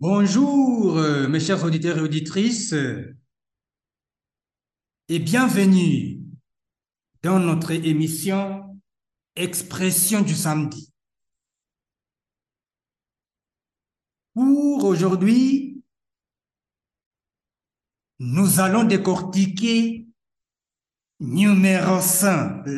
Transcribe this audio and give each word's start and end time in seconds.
Bonjour, 0.00 0.96
euh, 0.96 1.26
mes 1.26 1.40
chers 1.40 1.64
auditeurs 1.64 1.98
et 1.98 2.02
auditrices, 2.02 2.72
et 5.08 5.18
bienvenue 5.18 6.20
dans 7.24 7.40
notre 7.40 7.72
émission 7.72 8.80
Expression 9.34 10.22
du 10.22 10.36
samedi. 10.36 10.92
Pour 14.34 14.84
aujourd'hui, 14.84 15.82
nous 18.20 18.60
allons 18.60 18.84
décortiquer 18.84 20.06
numéro 21.18 22.00
5. 22.00 22.64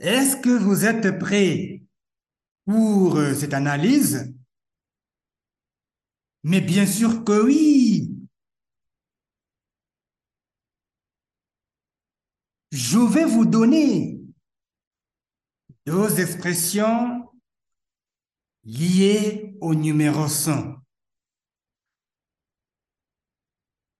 Est-ce 0.00 0.36
que 0.38 0.50
vous 0.50 0.84
êtes 0.86 1.20
prêts? 1.20 1.85
Pour 2.66 3.16
euh, 3.16 3.32
cette 3.32 3.54
analyse 3.54 4.34
Mais 6.42 6.60
bien 6.60 6.86
sûr 6.86 7.24
que 7.24 7.44
oui. 7.44 8.12
Je 12.72 12.98
vais 12.98 13.24
vous 13.24 13.46
donner 13.46 14.20
deux 15.86 16.20
expressions 16.20 17.32
liées 18.64 19.56
au 19.60 19.74
numéro 19.74 20.28
100. 20.28 20.74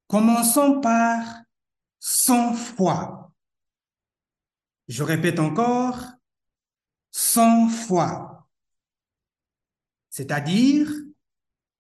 Commençons 0.09 0.81
par 0.81 1.43
sans 2.01 2.53
foi. 2.53 3.33
Je 4.89 5.03
répète 5.03 5.39
encore, 5.39 6.01
sans 7.11 7.69
foi. 7.69 8.36
C'est-à-dire 10.17 10.91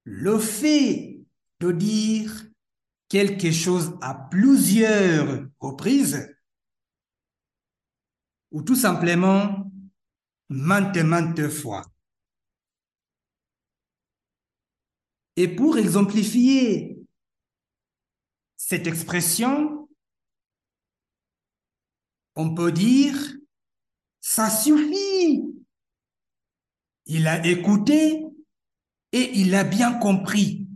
le 0.04 0.38
fait 0.38 1.22
de 1.60 1.72
dire 1.72 2.30
quelque 3.08 3.50
chose 3.50 3.96
à 4.02 4.12
plusieurs 4.12 5.48
reprises 5.58 6.36
ou 8.50 8.60
tout 8.60 8.74
simplement 8.74 9.72
maintes 10.50 10.98
maintes 10.98 11.48
fois. 11.48 11.82
Et 15.36 15.48
pour 15.48 15.78
exemplifier 15.78 16.98
cette 18.58 18.86
expression, 18.86 19.88
on 22.34 22.54
peut 22.54 22.70
dire 22.70 23.16
ça 24.20 24.50
suffit. 24.50 25.42
Il 27.06 27.26
a 27.28 27.46
écouté 27.46 28.25
et 29.16 29.38
il 29.38 29.54
a 29.54 29.64
bien 29.64 29.98
compris. 29.98 30.68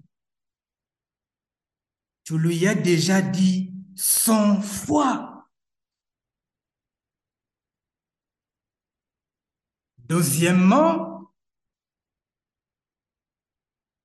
Tu 2.24 2.38
lui 2.38 2.66
as 2.66 2.74
déjà 2.74 3.20
dit 3.20 3.74
cent 3.94 4.62
fois. 4.62 5.46
Deuxièmement, 9.98 11.30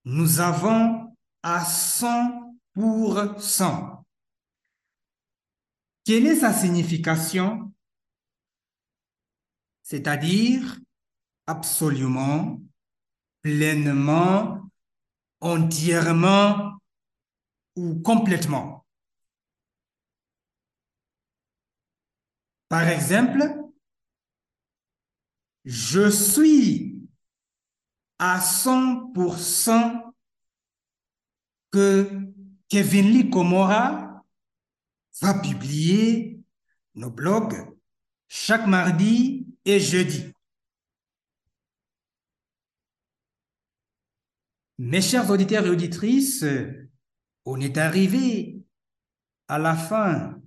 nous 0.03 0.41
avons 0.41 1.15
à 1.41 1.63
100%. 1.63 4.03
Quelle 6.03 6.25
est 6.25 6.41
sa 6.41 6.51
signification? 6.51 7.73
C'est-à-dire 9.81 10.77
absolument, 11.47 12.59
pleinement, 13.45 14.59
entièrement 15.39 16.79
ou 17.75 18.01
complètement. 18.01 18.83
Par 22.69 22.88
exemple, 22.88 23.44
je 25.63 26.09
suis 26.09 27.07
à 28.17 28.39
100% 28.39 30.11
que 31.69 32.09
Kevin 32.67 33.11
Lee 33.11 33.29
Komora 33.29 34.23
va 35.22 35.34
publier 35.35 36.39
nos 36.95 37.11
blogs 37.11 37.75
chaque 38.28 38.66
mardi 38.66 39.45
et 39.66 39.79
jeudi. 39.79 40.34
Mes 44.77 45.01
chers 45.01 45.29
auditeurs 45.29 45.65
et 45.65 45.69
auditrices, 45.69 46.43
on 47.45 47.61
est 47.61 47.77
arrivé 47.77 48.61
à 49.47 49.57
la 49.57 49.73
fin 49.73 50.41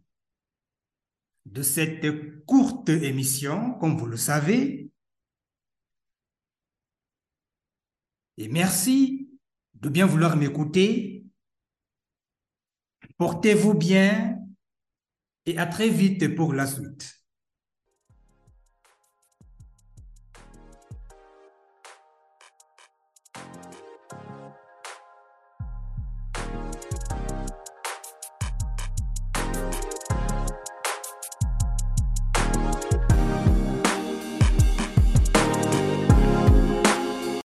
de 1.47 1.63
cette 1.63 2.45
courte 2.45 2.91
émission, 2.91 3.73
comme 3.75 3.97
vous 3.97 4.07
le 4.07 4.19
savez. 4.19 4.91
Et 8.37 8.49
merci 8.49 9.31
de 9.75 9.89
bien 9.89 10.05
vouloir 10.05 10.37
m'écouter. 10.37 11.25
Portez-vous 13.17 13.73
bien 13.73 14.39
et 15.47 15.57
à 15.57 15.67
très 15.67 15.89
vite 15.89 16.35
pour 16.35 16.53
la 16.53 16.67
suite. 16.67 17.18